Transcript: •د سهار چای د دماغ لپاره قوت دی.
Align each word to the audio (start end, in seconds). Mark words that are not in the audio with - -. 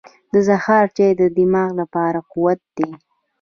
•د 0.33 0.35
سهار 0.47 0.85
چای 0.97 1.11
د 1.21 1.23
دماغ 1.35 1.69
لپاره 1.81 2.19
قوت 2.31 2.59
دی. 2.77 2.89